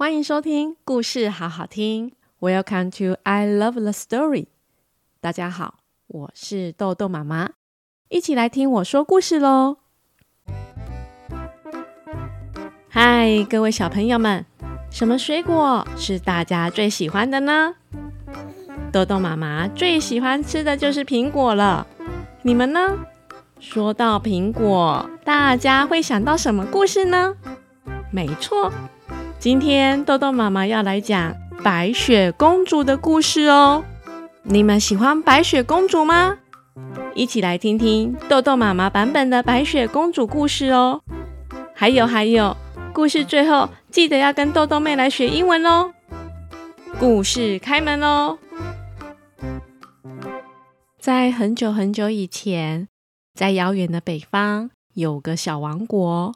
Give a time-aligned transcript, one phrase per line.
[0.00, 2.12] 欢迎收听故事好好听。
[2.40, 4.46] Welcome to I Love the Story。
[5.20, 7.50] 大家好，我是豆豆妈妈，
[8.08, 9.76] 一起来听我说故事喽。
[12.88, 14.46] 嗨，各位小朋友们，
[14.90, 17.74] 什么水果是大家最喜欢的呢？
[18.90, 21.86] 豆豆妈妈最喜欢吃的就是苹果了。
[22.40, 22.96] 你们呢？
[23.58, 27.36] 说到苹果，大家会想到什么故事呢？
[28.10, 28.72] 没错。
[29.40, 31.34] 今天豆豆妈妈要来讲
[31.64, 33.82] 白雪公主的故事哦。
[34.42, 36.36] 你们喜欢白雪公主吗？
[37.14, 41.00] 一起来听听豆豆妈妈版本的白雪公主故事哦。
[41.74, 42.54] 还有还有，
[42.92, 45.90] 故事最后记得要跟豆豆妹来学英文哦。
[46.98, 48.36] 故事开门喽！
[50.98, 52.88] 在很久很久以前，
[53.32, 56.34] 在遥远的北方，有个小王国。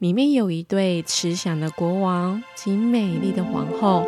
[0.00, 4.06] 里面有一对慈祥的国王及美丽的皇后。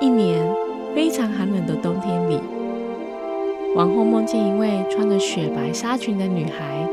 [0.00, 0.48] 一年
[0.94, 2.38] 非常寒冷的冬天里，
[3.74, 6.88] 王后梦见一位穿着雪白纱裙的女孩。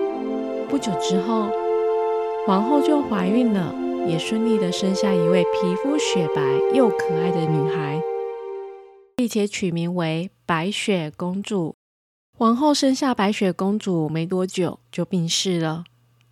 [0.68, 1.52] 不久之后，
[2.48, 3.76] 皇后就怀孕了，
[4.08, 6.42] 也顺利的生下一位皮肤雪白
[6.74, 8.02] 又可爱的女孩，
[9.16, 11.76] 并且取名为白雪公主。
[12.40, 15.84] 王后生下白雪公主没多久就病逝了。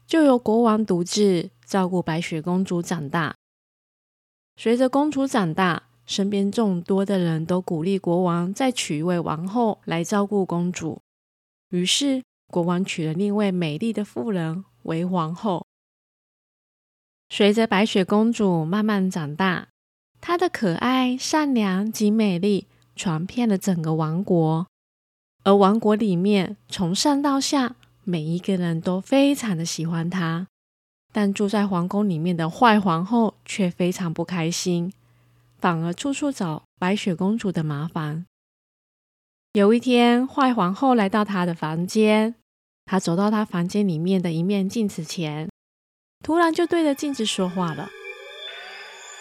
[0.08, 3.36] 就由国王独自照顾白雪公主长大。
[4.56, 11.02] 随着公主长大，身边众多的人都鼓励国王再娶一位王后来照顾公主。
[11.70, 15.66] 于是，国王娶了另一位美丽的妇人为皇后。
[17.30, 19.70] 随着白雪公主慢慢长大，
[20.22, 24.68] 她的可爱、善良及美丽传遍了整个王国，
[25.44, 27.76] 而王国里面从上到下。
[28.08, 30.46] 每一个人都非常的喜欢她，
[31.12, 34.94] 但住在皇宫里面的坏皇后却非常不开心，
[35.58, 38.28] 反而处处找白雪公主的麻烦。
[39.54, 42.36] 有一天，坏皇后来到她的房间，
[42.86, 45.50] 她走到她房间里面的一面镜子前，
[46.24, 47.90] 突然就对着镜子说话了：“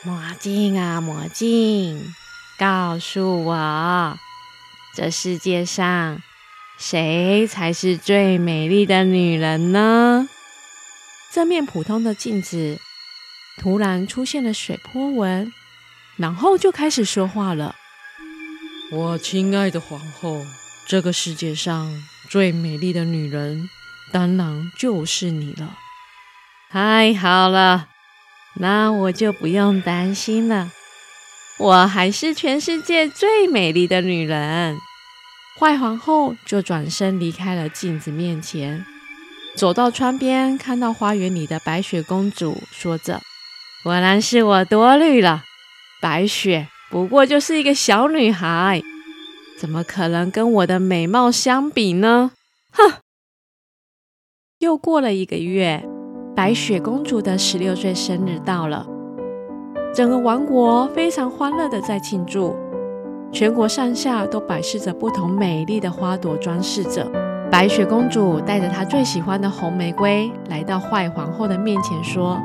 [0.04, 2.12] 魔镜啊，魔镜，
[2.58, 4.18] 告诉我，
[4.94, 6.20] 这世界上……”
[6.76, 10.28] 谁才是最美丽的女人呢？
[11.32, 12.78] 这面普通的镜子
[13.58, 15.52] 突然出现了水波纹，
[16.16, 17.74] 然后就开始说话了
[18.92, 20.44] ：“我亲爱的皇后，
[20.86, 23.68] 这个世界上最美丽的女人，
[24.12, 25.78] 当然就是你了。
[26.70, 27.88] 太好了，
[28.56, 30.70] 那我就不用担心了。
[31.58, 34.76] 我还是全世界最美丽的女人。”
[35.58, 38.84] 坏皇后就转身离开了镜子面前，
[39.56, 43.20] 走到窗边，看到花园里的白雪公主，说着
[43.84, 45.44] ：“果然是我多虑了，
[46.02, 48.82] 白雪不过就是一个小女孩，
[49.56, 52.32] 怎么可能跟我的美貌相比呢？”
[52.72, 52.94] 哼！
[54.58, 55.88] 又过了一个月，
[56.34, 58.86] 白雪公主的十六岁生日到了，
[59.94, 62.56] 整个王国非常欢乐的在庆祝。
[63.34, 67.04] 全国上下都摆饰着不同美丽的花朵，装饰着。
[67.50, 72.38] 白雪公主带着她最喜欢的红玫瑰来到坏皇后的面前，说：“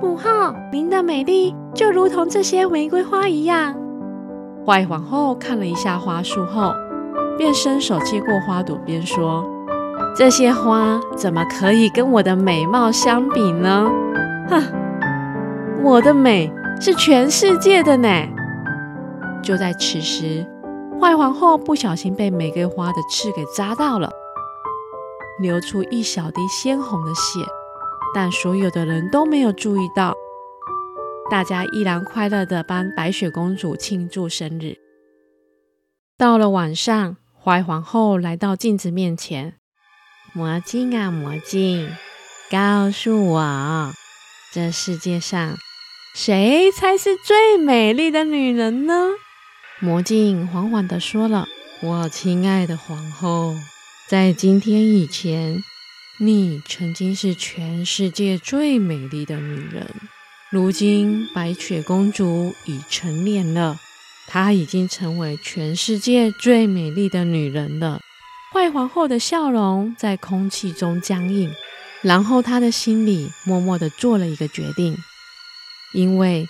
[0.00, 3.74] 母后，您的美丽就如同这些玫瑰花一样。”
[4.66, 6.72] 坏皇后看了一下花束后，
[7.36, 9.44] 便伸手接过花朵，边说
[10.16, 13.90] ：“这些花怎么可以跟我的美貌相比呢？
[14.48, 14.62] 哼，
[15.82, 16.50] 我的美
[16.80, 18.08] 是全世界的呢。”
[19.42, 20.46] 就在此时，
[21.00, 24.10] 坏皇后不小心被玫瑰花的刺给扎到了，
[25.40, 27.40] 流出一小滴鲜红的血。
[28.14, 30.14] 但所有的人都没有注意到，
[31.30, 34.76] 大家依然快乐地帮白雪公主庆祝生日。
[36.18, 39.54] 到了晚上，坏皇后来到镜子面前
[40.34, 41.88] ：“魔镜啊，魔镜，
[42.50, 43.92] 告诉我，
[44.52, 45.56] 这世界上
[46.14, 49.12] 谁才是最美丽的女人呢？”
[49.84, 51.48] 魔镜缓缓地说了
[51.82, 53.56] ：“我亲爱的皇后，
[54.08, 55.60] 在今天以前，
[56.20, 59.88] 你曾经是全世界最美丽的女人。
[60.52, 63.80] 如今，白雪公主已成年了，
[64.28, 68.00] 她已经成为全世界最美丽的女人了。”
[68.54, 71.52] 坏皇后的笑容在空气中僵硬，
[72.02, 74.96] 然后她的心里默默地做了一个决定，
[75.92, 76.46] 因为。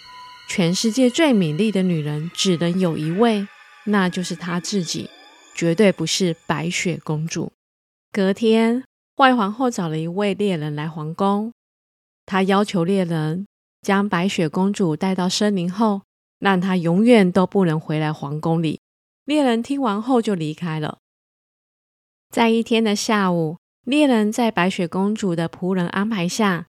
[0.49, 3.49] 全世界最美丽的女人只能有一位，
[3.87, 5.09] 那就是她自己，
[5.55, 7.53] 绝对不是白雪公主。
[8.13, 8.85] 隔天，
[9.17, 11.53] 坏皇后找了一位猎人来皇宫，
[12.27, 13.47] 她要求猎人
[13.81, 16.03] 将白雪公主带到森林后，
[16.39, 18.81] 让她永远都不能回来皇宫里。
[19.25, 20.99] 猎人听完后就离开了。
[22.31, 26.67] 在一天的下午，猎人在白雪公主的仆人安排下，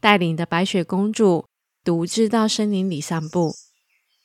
[0.00, 1.46] 带领着白雪公主
[1.84, 3.54] 独自到森林里散步。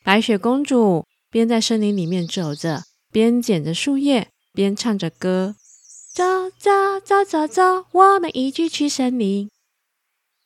[0.04, 5.56] 白雪公主边在森林里面走着，边捡着树叶，边唱着歌
[6.14, 6.24] ：“走
[6.58, 6.72] 走
[7.04, 9.50] 走走走，我们一起去森林。”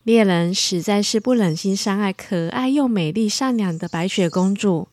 [0.03, 4.87] 猎人实在是不忍心伤害可爱又美丽、善良的白雪公主，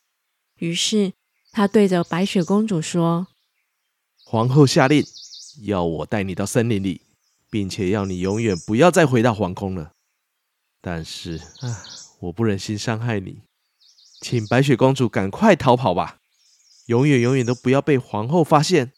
[0.58, 1.14] 于是
[1.50, 3.28] 他对着白雪公主说
[4.22, 5.02] ：“皇后下令，
[5.62, 7.00] 要我带你到森林里，
[7.48, 9.92] 并且要你永远不要再回到皇宫了。
[10.82, 11.40] 但是，
[12.20, 13.42] 我不忍心伤害你，
[14.20, 16.16] 请白雪公主赶快逃跑吧，
[16.86, 18.92] 永远永远都不要被皇后发现，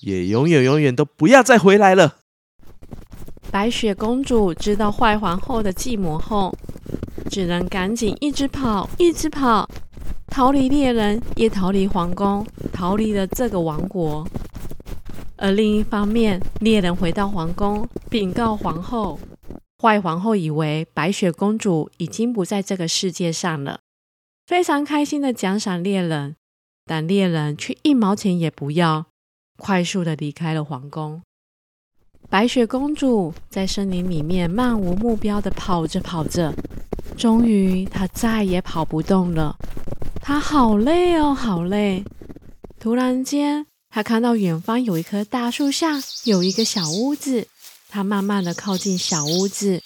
[0.00, 2.16] 也永远永远都不要再回来了。”
[3.52, 6.52] 白雪公主知道坏皇后的计谋后，
[7.30, 9.70] 只能赶紧一直跑，一直跑，
[10.26, 14.26] 逃离猎人，也逃离皇宫，逃离了这个王国。
[15.36, 19.20] 而另一方面，猎人回到皇宫，禀告皇后。
[19.84, 23.80] 坏皇后以为白雪公主已经不在这个世界上了，
[24.46, 26.36] 非常开心的奖赏猎人，
[26.86, 29.04] 但猎人却一毛钱也不要，
[29.58, 31.20] 快速的离开了皇宫。
[32.30, 36.54] 白雪公主在森林里面漫无目标的跑着跑着，
[37.18, 39.54] 终于她再也跑不动了。
[40.22, 42.02] 她好累哦，好累！
[42.80, 47.48] 突然间，她看到远方有一棵大树下有一个小屋子。
[47.94, 49.80] 她慢慢地靠近小屋子，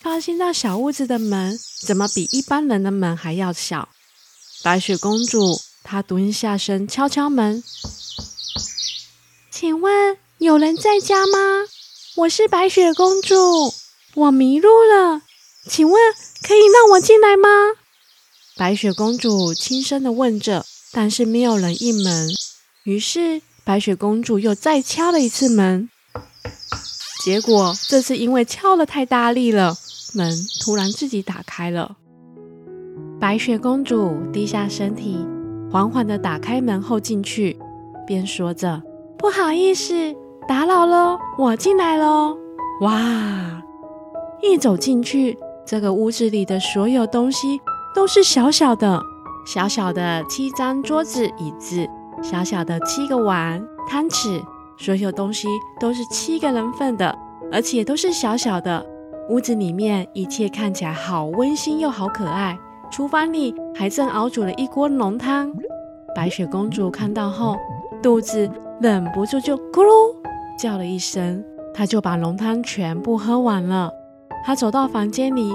[0.00, 1.56] 发现那小屋子的门
[1.86, 3.88] 怎么比一般人的门还要小。
[4.64, 7.62] 白雪公主她蹲下身敲敲门，
[9.48, 11.38] 请问有人在家吗？
[12.16, 13.72] 我是白雪公主，
[14.14, 15.22] 我迷路了，
[15.70, 16.02] 请问
[16.42, 17.48] 可以让我进来吗？
[18.56, 22.28] 白雪公主轻声地问着，但是没有人应门。
[22.82, 25.88] 于是白雪公主又再敲了一次门，
[27.24, 29.74] 结果这次因为敲得太大力了，
[30.14, 31.96] 门突然自己打开了。
[33.20, 35.24] 白雪公主低下身体，
[35.70, 37.56] 缓缓地打开门后进去，
[38.04, 38.82] 边说着
[39.16, 39.94] ：“不好意思。”
[40.48, 42.36] 打扰了，我进来喽！
[42.80, 43.62] 哇，
[44.42, 47.60] 一走进去，这个屋子里的所有东西
[47.94, 49.00] 都是小小的，
[49.46, 51.88] 小小的七张桌子椅子，
[52.20, 54.42] 小小的七个碗汤匙，
[54.82, 55.46] 所有东西
[55.78, 57.16] 都是七个人份的，
[57.52, 58.84] 而且都是小小的。
[59.28, 62.58] 屋子里面一切看起来好温馨又好可爱。
[62.90, 65.52] 厨房里还正熬煮了一锅浓汤。
[66.16, 67.56] 白雪公主看到后，
[68.02, 68.50] 肚子
[68.80, 70.16] 忍不住就咕噜。
[70.58, 73.88] 叫了一声，她就把浓汤全部喝完了。
[74.44, 75.52] 她走到房间里，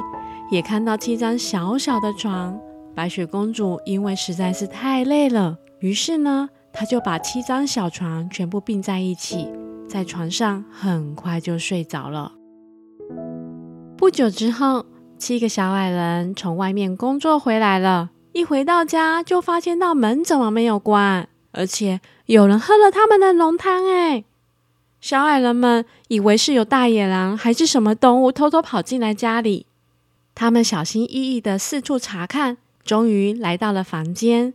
[0.49, 2.57] 也看到七张小小的床。
[2.95, 9.49] 白雪公主因为实在是太累了，于是呢，他就把七张小床全部并在一起，
[9.89, 12.33] 在床上很快就睡着了。
[13.97, 14.85] 不久之后，
[15.17, 24.23] 七个小矮人从外面工作回来了，一回到家就发现到门怎么没有关，而且有人喝了他们的浓汤哎。
[25.01, 29.65] 小矮人们以为是有大野狼还是什么动物偷偷跑进来家里，
[30.35, 34.53] 他们小心翼翼的四处查看，终于来到了房间，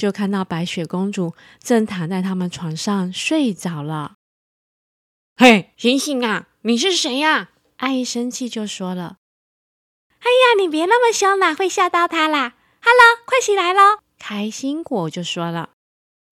[0.00, 4.14] 就看到白雪公主正躺在他们床上睡着了。
[5.36, 6.48] 嘿，醒醒啊！
[6.62, 7.50] 你是谁呀？
[7.76, 9.18] 阿姨生气就说了
[10.20, 12.54] ：“哎呀，你别那么凶啦，会吓到她啦。
[12.82, 15.70] ”“Hello，快起来喽！”开心果就说了。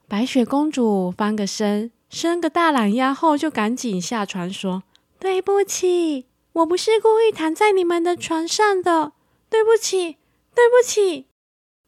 [0.08, 1.90] 白雪公主翻个身。
[2.10, 4.82] 伸个大懒腰后，就赶紧下床说
[5.20, 9.12] ：“对不起，我不是故意躺在你们的床上的，
[9.50, 10.16] 对不起，
[10.54, 11.26] 对不起。”“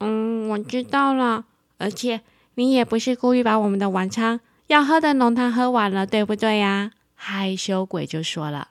[0.05, 1.47] 嗯，我知道了。
[1.81, 2.21] 而且
[2.55, 8.69] 你也不是故意把我们的晚餐要喝的浓汤喝完了，对不对呀？”害羞鬼就说了。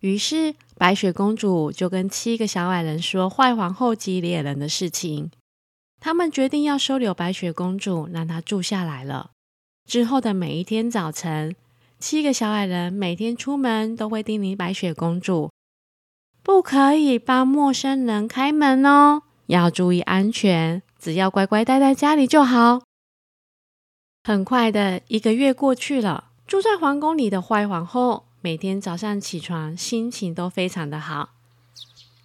[0.00, 5.30] 于是白雪公主就跟七个小矮人说坏皇后及猎人的事情。
[6.00, 9.32] 他们决定要收留白雪公主，让她住下来了。
[9.86, 11.54] 之后的每一天早晨，
[11.98, 15.50] 七个小矮人每天出门都会叮咛白雪公主，
[16.42, 22.82] 不可以帮陌生人开门哦，要注意安全，只要乖乖待在家里就好。
[24.22, 31.30] 很快的一个月过去了，住在皇宫里的坏皇后每天早上起床，心情都非常的好。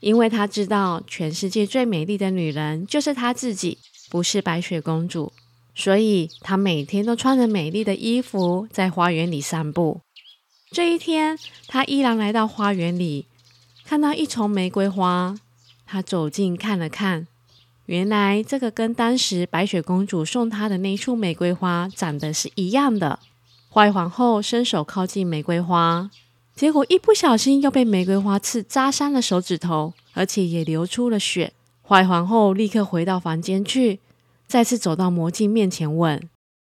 [0.01, 3.79] 因为她知道全世界最美丽的女人就是她自己，
[4.12, 5.34] 不是白雪公主，
[5.74, 10.01] 所以她每天都穿着美丽的衣服在花园里散步。
[10.70, 13.25] 这一天，她依然来到花园里，
[13.84, 15.36] 看到一丛玫瑰花，
[15.85, 17.27] 她走近看了看，
[17.85, 23.19] 原来这个跟当时白雪公主送她的那束玫瑰花长得是一样的。
[23.71, 26.09] 坏皇后伸手靠近玫瑰花，
[26.55, 31.51] 结果一不小心又被玫瑰花刺扎伤了手指头，而且也流出了血。
[31.87, 33.99] 坏皇后立刻回到房间去，
[34.47, 36.21] 再次走到魔镜面前问：“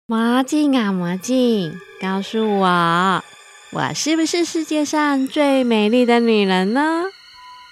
[0.06, 3.24] 魔镜啊，魔镜，告诉我，
[3.72, 7.04] 我是不是世界上最美丽的女人呢？”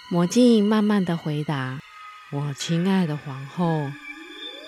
[0.08, 1.80] 魔镜慢慢的回答
[2.30, 3.90] ：“我亲爱的皇后，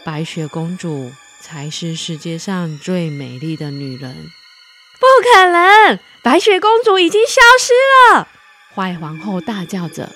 [0.05, 4.17] 白雪公主才是世界上最美丽的女人。”
[4.99, 7.73] 不可能，白雪公主已经消失
[8.17, 8.29] 了！
[8.75, 10.13] 坏皇后大叫着：“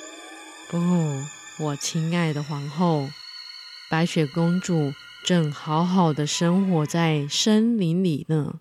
[0.68, 0.78] 不！”
[1.60, 3.08] 我亲爱的皇后，
[3.88, 8.54] 白雪公主正好好的生活在森林里呢。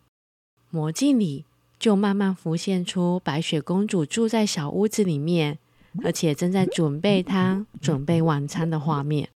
[0.70, 1.46] 魔镜里
[1.80, 5.58] 就慢慢浮现出白雪公主住在小屋子里面，
[6.04, 9.30] 而且正在准备汤、准备晚餐的画面。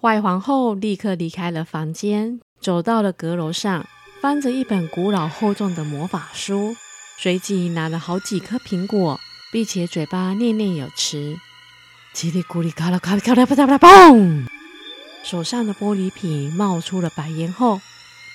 [0.00, 3.86] 坏皇后立刻离开了房间，走到了阁楼上，
[4.20, 6.76] 翻着一本古老厚重的魔法书，
[7.18, 9.18] 随即拿了好几颗苹果，
[9.50, 11.36] 并且嘴巴念念有词。
[12.14, 14.46] 叽里咕哩，咔啦咔啦咔啦，啪嗒啪嗒，嘣！
[15.24, 17.80] 手上的玻璃瓶冒出了白烟后，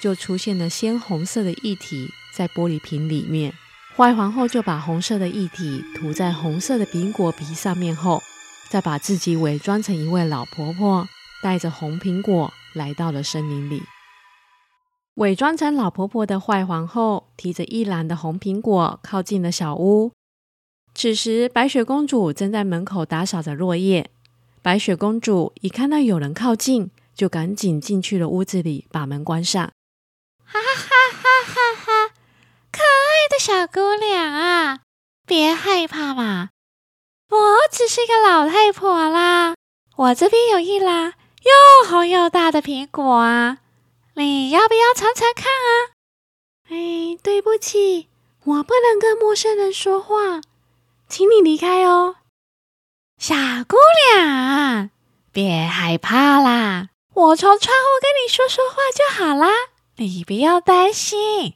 [0.02, 3.54] 就出现了鲜红色的液体在玻璃瓶里面。
[3.96, 8.24] 坏皇后就把红色的液体涂在红色的苹果皮上面后，
[8.70, 11.08] 再把自己伪装成一位老婆婆，
[11.44, 13.84] 带着红苹果来到了森林里。
[15.16, 20.12] 伪装成老婆婆的坏皇后提着一篮的红苹果，靠近了小屋。
[20.96, 24.10] 此时，白雪公主正在门口打扫着落叶。
[24.62, 29.70] 白雪公主一看到有人靠近，就赶紧进去了屋子里，把门关上。
[30.44, 30.91] 哈哈哈！
[33.32, 34.80] 的小姑娘啊，
[35.26, 36.50] 别害怕嘛，
[37.30, 39.56] 我只是一个老太婆啦。
[39.96, 43.60] 我这边有一篮又红又大的苹果啊，
[44.16, 45.96] 你要不要尝尝看啊？
[46.70, 48.10] 哎，对不起，
[48.44, 50.42] 我不能跟陌生人说话。
[51.08, 52.18] 请你离开哦，
[53.18, 53.34] 小
[53.66, 53.78] 姑
[54.14, 54.90] 娘，
[55.32, 59.48] 别害怕啦，我从窗户跟你说说话就好啦，
[59.96, 61.54] 你不要担心。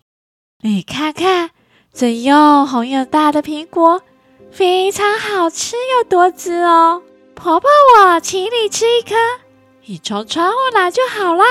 [0.61, 1.51] 你看看
[1.97, 4.01] 这又红又大的苹果，
[4.51, 7.01] 非常好吃又多汁哦。
[7.33, 9.15] 婆婆，我请你吃一颗，
[9.85, 11.45] 你从窗户拿就好啦。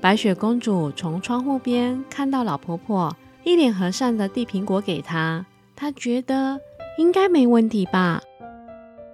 [0.00, 5.44] 白雪公主从窗户边看到老婆婆一脸和善的递苹果给她，
[5.76, 6.58] 她觉得。
[6.96, 8.20] 应该没问题吧？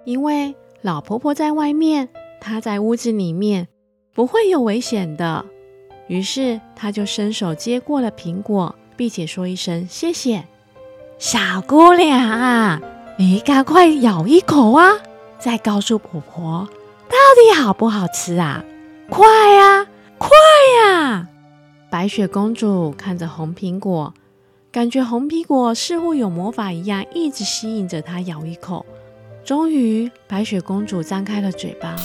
[0.05, 2.09] 因为老婆婆在外面，
[2.41, 3.67] 她在屋子里面，
[4.11, 5.45] 不会有危险的。
[6.07, 10.45] 于是，她就伸手接过了苹果，并且说一声谢谢。
[11.17, 12.81] 小姑娘啊，
[13.17, 14.97] 你赶快咬一口啊，
[15.39, 16.67] 再告诉婆婆
[17.07, 18.63] 到底好不好吃啊！
[19.09, 19.87] 快呀，
[20.17, 20.29] 快
[20.81, 21.27] 呀！
[21.89, 24.13] 白雪公主看着红苹果。
[24.71, 28.85] 感觉红苹果似乎有魔法一样，一直吸引着她咬一口。
[29.45, 31.95] 终于，白雪公主张开了嘴巴，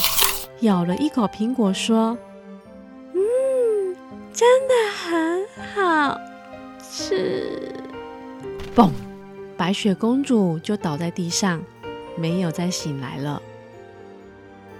[0.60, 2.16] 咬了一口苹果，说
[3.12, 3.96] ：“嗯，
[4.32, 6.20] 真的很好
[6.90, 7.72] 是。”
[8.74, 8.90] 嘣！
[9.56, 11.60] 白雪公主就倒在地上，
[12.16, 13.40] 没有再醒来了。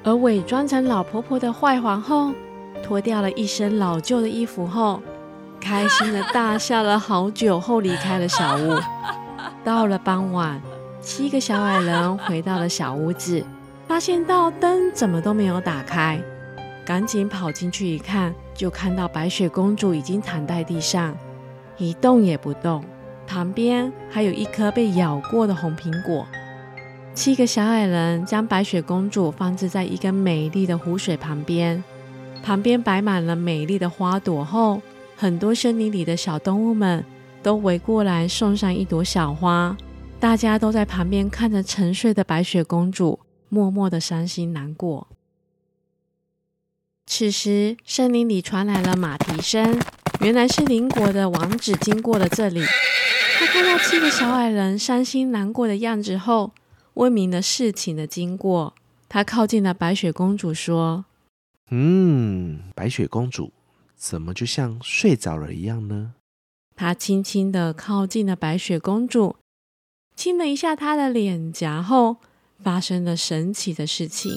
[0.03, 2.33] 而伪装成老婆婆的坏皇后，
[2.83, 5.03] 脱掉了一身老旧的衣服后，
[5.61, 8.75] 开心的大笑了好久后，离开了小屋。
[9.63, 10.59] 到了傍晚，
[11.03, 13.45] 七个小矮人回到了小屋子，
[13.87, 16.19] 发现到灯怎么都没有打开，
[16.87, 21.15] 赶紧跑进去一看，就看到白雪公主已经躺在地上，
[21.81, 22.85] 一动也不动，
[23.27, 26.27] 旁边还有一颗被咬过的红苹果。
[27.15, 31.83] 七个小矮人将白雪公主放置在一个美丽的湖水旁边，
[32.43, 34.83] 旁边摆满了美丽的花朵后。
[35.17, 37.05] 很多森林里的小动物们
[37.43, 39.77] 都围过来送上一朵小花，
[40.19, 45.09] 大家都在旁边看着沉睡的白雪公主，默默的伤心难过。
[47.07, 49.79] 此时，森林里传来了马蹄声，
[50.21, 52.63] 原来是邻国的王子经过了这里。
[53.39, 56.53] 他看到七个小矮人伤心难过的样子后，
[56.95, 58.75] 问明了事情的经过。
[59.09, 61.07] 他靠近了白雪公主，说
[61.73, 63.53] ：“嗯，白雪公主。”
[63.97, 66.15] 怎么就像睡着了一样呢？
[66.77, 69.37] 他轻轻的靠近了白雪公主，
[70.15, 72.17] 亲了一下她的脸颊后，
[72.63, 74.33] 发生了神奇的事情。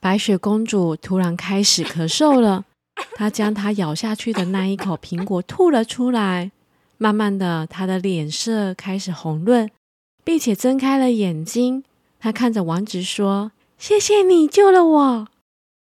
[0.00, 2.64] 白雪公主突然开始咳嗽了，
[3.14, 6.50] 她将她咬下去的那一口苹果吐了出来。
[6.96, 9.70] 慢慢的，她的脸色开始红润，
[10.24, 11.84] 并且睁开了眼睛。
[12.20, 15.28] 他看着王子说：“谢谢你救了我。”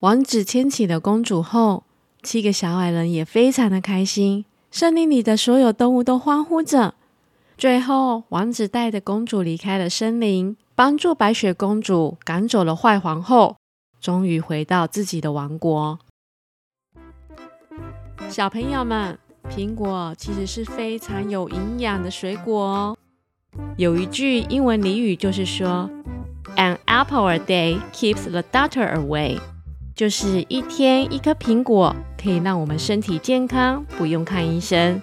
[0.01, 1.85] 王子牵起了公主后，
[2.23, 4.47] 七个小矮人也非常的开心。
[4.71, 6.95] 森林里的所有动物都欢呼着。
[7.59, 13.57] 最后，王子带着公主离开了森林，帮助白雪公主赶走了坏皇后，
[14.01, 15.99] 终于回到自己的王国。
[18.29, 19.17] 小朋友们，
[19.51, 22.97] 苹果其实是非常有营养的水果哦。
[23.77, 25.89] 有一句英文俚语就是说
[26.57, 29.39] ：“An apple a day keeps the doctor away。”
[29.95, 35.01] 就是一天一颗苹果可以让我们身体健康，不用看医生。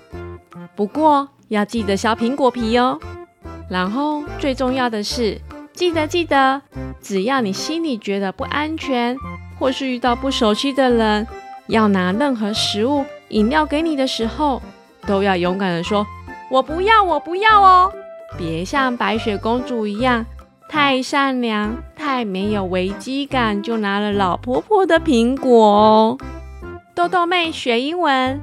[0.75, 2.99] 不过要记得削苹果皮哦。
[3.69, 5.39] 然后最重要的是，
[5.71, 6.61] 记得记得，
[7.01, 9.15] 只要你心里觉得不安全，
[9.57, 11.25] 或是遇到不熟悉的人，
[11.71, 14.61] 要拿任何食物、饮料给你的时候，
[15.07, 16.05] 都要勇敢的说
[16.51, 17.93] ：“我不要，我不要哦！”
[18.37, 20.25] 别像白雪公主一样。
[20.67, 26.17] 太善良，太没有危机感，就拿了老婆婆的苹果哦。
[26.93, 28.41] 豆豆妹学英文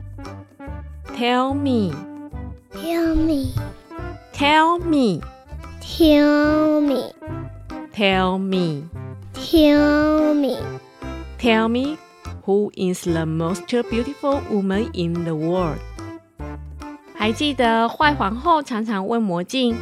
[1.14, 11.98] ，Tell me，Tell me，Tell me，Tell me，Tell me，Tell me，Tell me
[12.48, 15.78] who is the most beautiful woman in the world？
[17.14, 19.76] 还记得坏皇后常常问魔镜，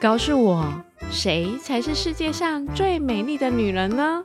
[0.00, 0.64] 告诉我。
[1.10, 4.22] 谁才是世界上最美丽的女人呢？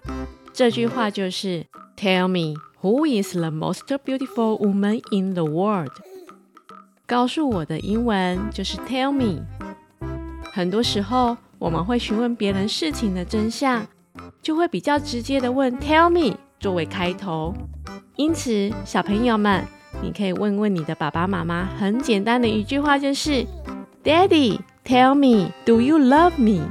[0.53, 1.65] 这句话就是
[1.97, 5.91] Tell me who is the most beautiful woman in the world？
[7.07, 9.41] 告诉我的英文就是 Tell me。
[10.51, 13.87] 很多时候我们会询问别人事情的真相，
[14.43, 17.53] 就会比较直接的问 Tell me 作为开头。
[18.15, 19.65] 因此，小朋友们，
[20.01, 23.45] 你可以问问你的爸爸妈妈，很简单的一句话就是
[24.03, 24.59] Daddy。
[24.85, 26.67] Tell me, do you love me？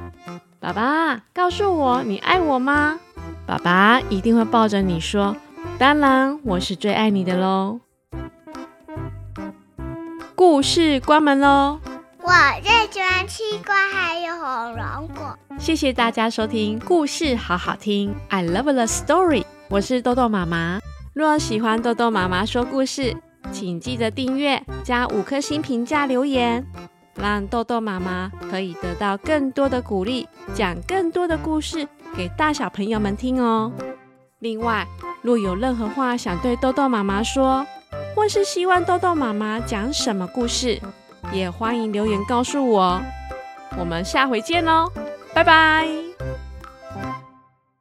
[0.58, 2.98] 爸爸，告诉我你爱我吗？
[3.46, 5.36] 爸爸一定会抱着你说
[5.78, 7.78] ：“当然，我是最爱你的喽。”
[10.34, 11.78] 故事关门喽。
[12.20, 15.38] 我最喜欢吃瓜还有红龙果。
[15.58, 19.44] 谢谢大家收听故事好好听，I love the story。
[19.70, 20.80] 我是豆豆妈妈。
[21.12, 23.14] 若喜欢豆豆妈妈说故事，
[23.52, 26.64] 请记得订阅加五颗星评价留言。
[27.14, 33.72] 让豆豆妈妈可以得到更多的鼓励，讲更多的故事给大小朋友们听哦。
[34.38, 34.86] 另外，
[35.20, 37.66] 若有任何话想对豆豆妈妈说，
[38.14, 40.80] 或是希望豆豆妈妈讲什么故事，
[41.32, 43.02] 也欢迎留言告诉我。
[43.76, 44.90] 我们下回见喽，
[45.34, 46.07] 拜拜。